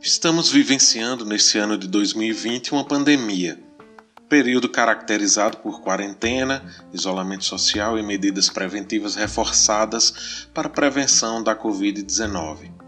[0.00, 3.62] Estamos vivenciando neste ano de 2020 uma pandemia,
[4.30, 12.79] período caracterizado por quarentena, isolamento social e medidas preventivas reforçadas para prevenção da Covid-19.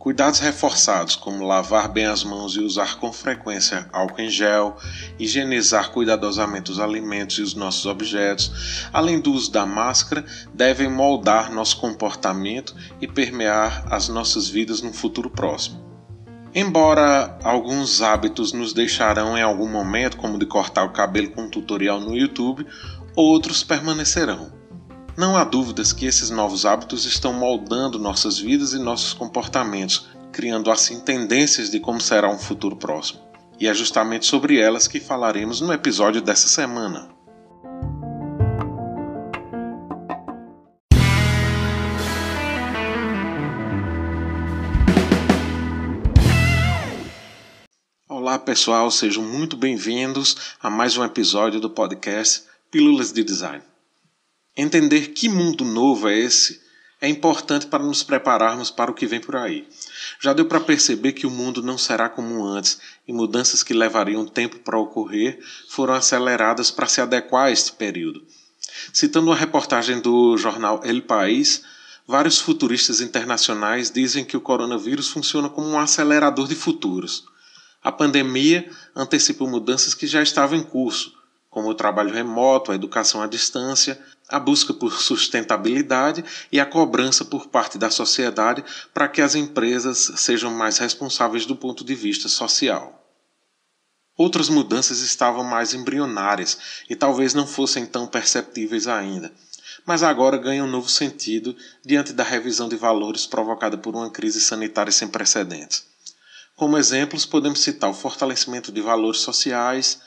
[0.00, 4.78] Cuidados reforçados, como lavar bem as mãos e usar com frequência álcool em gel,
[5.18, 10.24] higienizar cuidadosamente os alimentos e os nossos objetos, além do uso da máscara,
[10.54, 15.84] devem moldar nosso comportamento e permear as nossas vidas no futuro próximo.
[16.54, 21.50] Embora alguns hábitos nos deixarão em algum momento, como de cortar o cabelo com um
[21.50, 22.66] tutorial no YouTube,
[23.14, 24.59] outros permanecerão.
[25.20, 30.70] Não há dúvidas que esses novos hábitos estão moldando nossas vidas e nossos comportamentos, criando
[30.70, 33.20] assim tendências de como será um futuro próximo.
[33.58, 37.10] E é justamente sobre elas que falaremos no episódio dessa semana.
[48.08, 53.62] Olá pessoal, sejam muito bem-vindos a mais um episódio do podcast Pílulas de Design.
[54.62, 56.60] Entender que mundo novo é esse
[57.00, 59.66] é importante para nos prepararmos para o que vem por aí.
[60.20, 64.26] Já deu para perceber que o mundo não será como antes e mudanças que levariam
[64.26, 68.22] tempo para ocorrer foram aceleradas para se adequar a este período.
[68.92, 71.62] Citando uma reportagem do jornal El País,
[72.06, 77.24] vários futuristas internacionais dizem que o coronavírus funciona como um acelerador de futuros.
[77.82, 83.22] A pandemia antecipou mudanças que já estavam em curso, como o trabalho remoto, a educação
[83.22, 83.98] à distância,
[84.30, 88.64] a busca por sustentabilidade e a cobrança por parte da sociedade
[88.94, 92.96] para que as empresas sejam mais responsáveis do ponto de vista social.
[94.16, 96.58] Outras mudanças estavam mais embrionárias
[96.88, 99.32] e talvez não fossem tão perceptíveis ainda,
[99.86, 104.40] mas agora ganham um novo sentido diante da revisão de valores provocada por uma crise
[104.40, 105.84] sanitária sem precedentes.
[106.54, 109.98] Como exemplos, podemos citar o fortalecimento de valores sociais,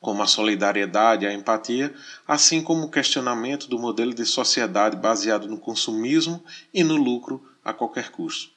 [0.00, 1.94] como a solidariedade e a empatia,
[2.26, 7.72] assim como o questionamento do modelo de sociedade baseado no consumismo e no lucro a
[7.72, 8.50] qualquer custo.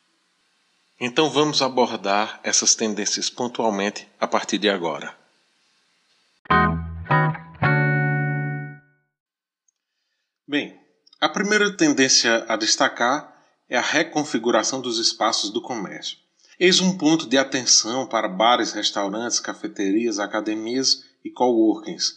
[1.00, 5.14] Então vamos abordar essas tendências pontualmente a partir de agora.
[10.48, 10.80] Bem,
[11.20, 13.34] a primeira tendência a destacar
[13.68, 16.18] é a reconfiguração dos espaços do comércio.
[16.60, 22.16] Eis um ponto de atenção para bares, restaurantes, cafeterias, academias e coworkings,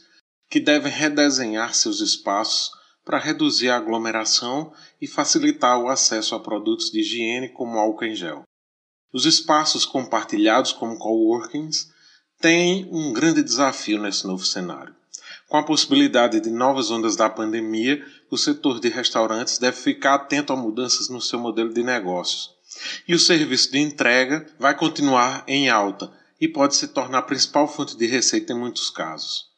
[0.50, 2.70] que devem redesenhar seus espaços
[3.04, 8.14] para reduzir a aglomeração e facilitar o acesso a produtos de higiene como álcool em
[8.14, 8.42] gel.
[9.12, 11.88] Os espaços compartilhados como coworkings
[12.40, 14.94] têm um grande desafio nesse novo cenário.
[15.48, 20.52] Com a possibilidade de novas ondas da pandemia, o setor de restaurantes deve ficar atento
[20.52, 22.56] a mudanças no seu modelo de negócios
[23.06, 27.66] e o serviço de entrega vai continuar em alta e pode se tornar a principal
[27.66, 29.56] fonte de receita em muitos casos.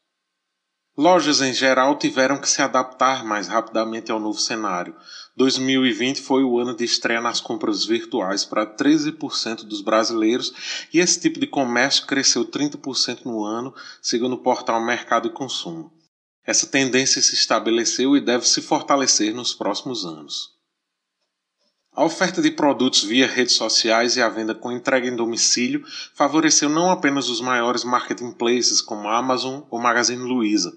[0.98, 4.96] Lojas em geral tiveram que se adaptar mais rapidamente ao novo cenário.
[5.36, 10.52] 2020 foi o ano de estreia nas compras virtuais para 13% dos brasileiros
[10.92, 13.72] e esse tipo de comércio cresceu 30% no ano,
[14.02, 15.92] segundo o portal Mercado e Consumo.
[16.44, 20.57] Essa tendência se estabeleceu e deve se fortalecer nos próximos anos.
[21.98, 26.68] A oferta de produtos via redes sociais e a venda com entrega em domicílio favoreceu
[26.68, 30.72] não apenas os maiores marketplaces como Amazon ou Magazine Luiza,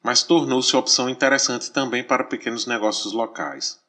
[0.00, 3.80] mas tornou-se opção interessante também para pequenos negócios locais.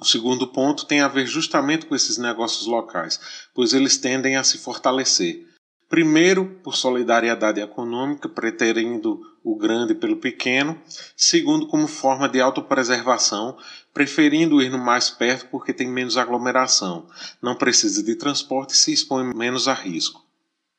[0.00, 3.20] O segundo ponto tem a ver justamente com esses negócios locais,
[3.54, 5.44] pois eles tendem a se fortalecer,
[5.88, 10.76] Primeiro, por solidariedade econômica, preterindo o grande pelo pequeno.
[11.16, 13.56] Segundo, como forma de autopreservação,
[13.94, 17.06] preferindo ir no mais perto porque tem menos aglomeração,
[17.40, 20.20] não precisa de transporte e se expõe menos a risco.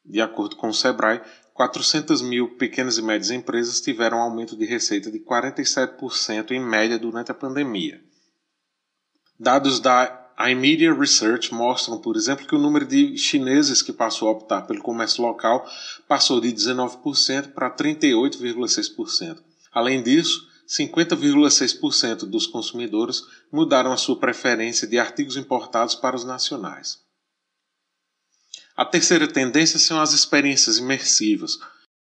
[0.04, 1.22] De acordo com o Sebrae,
[1.54, 7.00] 400 mil pequenas e médias empresas tiveram um aumento de receita de 47% em média
[7.00, 8.04] durante a pandemia.
[9.40, 14.28] Dados da a iMedia Research mostram, por exemplo, que o número de chineses que passou
[14.28, 15.68] a optar pelo comércio local
[16.08, 19.40] passou de 19% para 38,6%.
[19.74, 27.00] Além disso, 50,6% dos consumidores mudaram a sua preferência de artigos importados para os nacionais.
[28.76, 31.58] A terceira tendência são as experiências imersivas.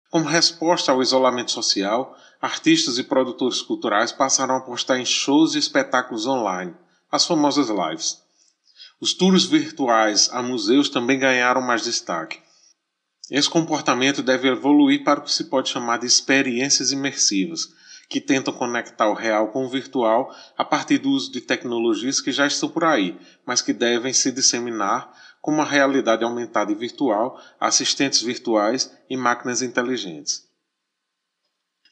[0.10, 5.60] Como resposta ao isolamento social, artistas e produtores culturais passaram a apostar em shows e
[5.60, 6.74] espetáculos online
[7.12, 8.21] as famosas lives.
[9.02, 12.40] Os tours virtuais a museus também ganharam mais destaque.
[13.32, 17.74] Esse comportamento deve evoluir para o que se pode chamar de experiências imersivas,
[18.08, 22.32] que tentam conectar o real com o virtual a partir do uso de tecnologias que
[22.32, 25.12] já estão por aí, mas que devem se disseminar
[25.42, 30.48] como a realidade aumentada e virtual, assistentes virtuais e máquinas inteligentes.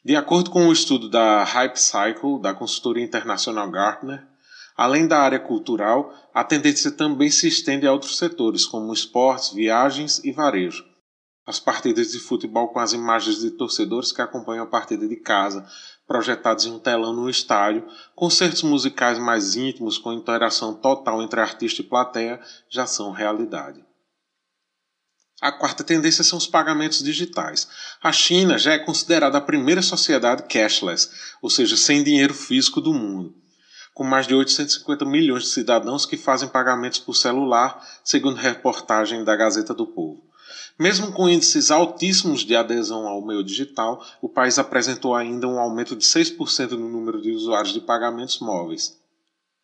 [0.04, 4.29] De acordo com um estudo da Hype Cycle, da consultoria internacional Gartner,
[4.82, 10.20] além da área cultural, a tendência também se estende a outros setores, como esportes, viagens
[10.24, 10.90] e varejo
[11.50, 15.66] as partidas de futebol com as imagens de torcedores que acompanham a partida de casa,
[16.06, 21.82] projetados em um telão no estádio, concertos musicais mais íntimos com interação total entre artista
[21.82, 23.84] e plateia já são realidade.
[25.40, 27.66] A quarta tendência são os pagamentos digitais.
[28.02, 31.10] A China já é considerada a primeira sociedade cashless,
[31.40, 33.34] ou seja, sem dinheiro físico do mundo,
[33.94, 39.36] com mais de 850 milhões de cidadãos que fazem pagamentos por celular, segundo reportagem da
[39.36, 40.22] Gazeta do Povo.
[40.78, 45.94] Mesmo com índices altíssimos de adesão ao meio digital, o país apresentou ainda um aumento
[45.94, 48.98] de 6% no número de usuários de pagamentos móveis.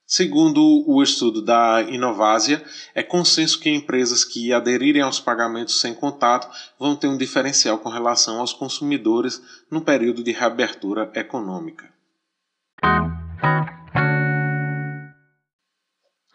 [0.07, 2.65] Segundo o estudo da Inovásia,
[2.95, 7.89] é consenso que empresas que aderirem aos pagamentos sem contato vão ter um diferencial com
[7.89, 11.93] relação aos consumidores no período de reabertura econômica.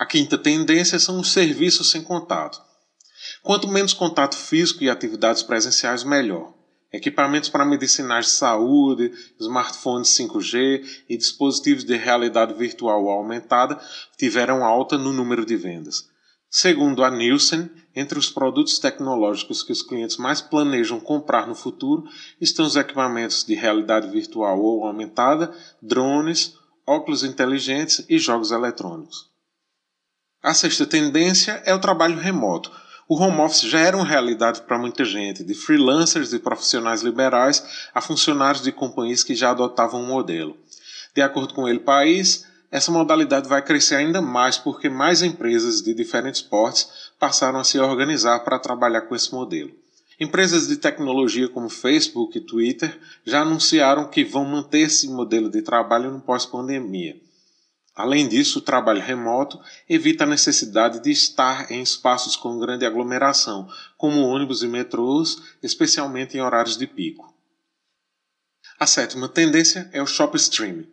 [0.01, 2.59] A quinta tendência são os serviços sem contato.
[3.43, 6.55] Quanto menos contato físico e atividades presenciais, melhor.
[6.91, 13.79] Equipamentos para medicinais de saúde, smartphones 5G e dispositivos de realidade virtual aumentada
[14.17, 16.09] tiveram alta no número de vendas.
[16.49, 22.05] Segundo a Nielsen, entre os produtos tecnológicos que os clientes mais planejam comprar no futuro
[22.41, 26.55] estão os equipamentos de realidade virtual ou aumentada, drones,
[26.87, 29.29] óculos inteligentes e jogos eletrônicos.
[30.41, 32.71] A sexta tendência é o trabalho remoto
[33.11, 37.89] o home office já era uma realidade para muita gente, de freelancers e profissionais liberais
[37.93, 40.55] a funcionários de companhias que já adotavam o um modelo.
[41.13, 45.93] De acordo com ele país, essa modalidade vai crescer ainda mais porque mais empresas de
[45.93, 46.87] diferentes portes
[47.19, 49.71] passaram a se organizar para trabalhar com esse modelo.
[50.17, 55.61] Empresas de tecnologia como Facebook e Twitter já anunciaram que vão manter esse modelo de
[55.61, 57.17] trabalho no pós-pandemia.
[57.95, 63.67] Além disso, o trabalho remoto evita a necessidade de estar em espaços com grande aglomeração,
[63.97, 67.33] como ônibus e metrôs, especialmente em horários de pico.
[68.79, 70.89] A sétima tendência é o shop streaming.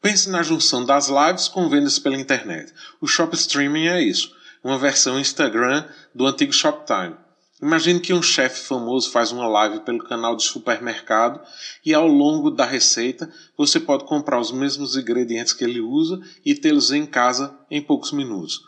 [0.00, 2.72] Pense na junção das lives com vendas pela internet.
[3.00, 4.34] O shop streaming é isso,
[4.64, 7.16] uma versão Instagram do antigo Shoptime.
[7.60, 11.40] Imagine que um chefe famoso faz uma live pelo canal de supermercado
[11.84, 16.54] e ao longo da receita você pode comprar os mesmos ingredientes que ele usa e
[16.54, 18.60] tê-los em casa em poucos minutos.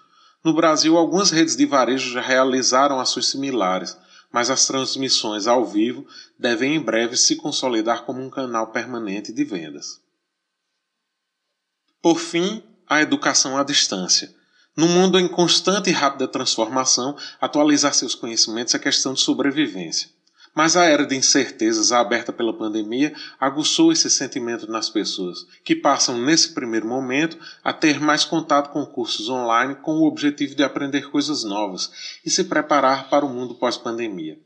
[0.42, 3.94] No Brasil, algumas redes de varejo já realizaram ações similares,
[4.32, 6.06] mas as transmissões ao vivo
[6.38, 10.00] devem em breve se consolidar como um canal permanente de vendas.
[12.00, 14.34] Por fim, a educação à distância.
[14.78, 20.08] No mundo em constante e rápida transformação, atualizar seus conhecimentos é questão de sobrevivência.
[20.54, 26.16] Mas a era de incertezas aberta pela pandemia aguçou esse sentimento nas pessoas, que passam
[26.16, 31.10] nesse primeiro momento a ter mais contato com cursos online com o objetivo de aprender
[31.10, 31.90] coisas novas
[32.24, 34.38] e se preparar para o mundo pós-pandemia.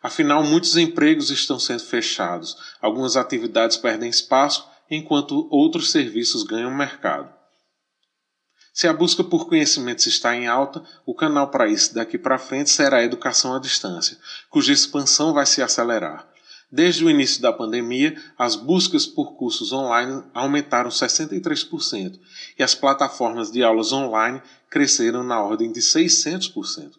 [0.00, 7.42] Afinal, muitos empregos estão sendo fechados, algumas atividades perdem espaço, enquanto outros serviços ganham mercado.
[8.74, 12.70] Se a busca por conhecimentos está em alta, o canal para isso daqui para frente
[12.70, 14.18] será a educação à distância,
[14.50, 16.28] cuja expansão vai se acelerar.
[16.72, 22.18] Desde o início da pandemia, as buscas por cursos online aumentaram 63%
[22.58, 26.94] e as plataformas de aulas online cresceram na ordem de 600%.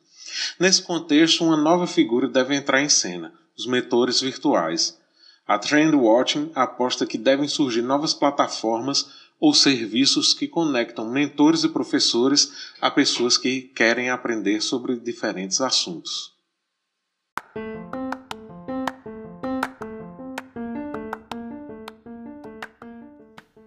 [0.57, 4.97] Nesse contexto, uma nova figura deve entrar em cena: os mentores virtuais.
[5.45, 12.51] A Trendwatching aposta que devem surgir novas plataformas ou serviços que conectam mentores e professores
[12.81, 16.35] a pessoas que querem aprender sobre diferentes assuntos.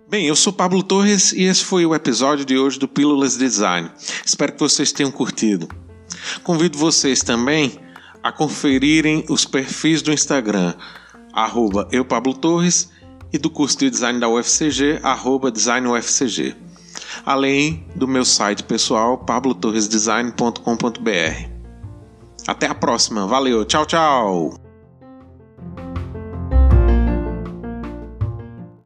[0.08, 3.90] Bem, eu sou Pablo Torres e esse foi o episódio de hoje do Pílulas Design.
[4.24, 5.68] Espero que vocês tenham curtido.
[6.42, 7.78] Convido vocês também
[8.22, 10.74] a conferirem os perfis do Instagram,
[11.32, 12.90] arroba eu Pablo Torres
[13.32, 16.54] e do curso de design da UFCG, arroba designufcg.
[17.24, 21.48] Além do meu site pessoal, pablotorresdesign.com.br.
[22.46, 24.67] Até a próxima, valeu, tchau, tchau!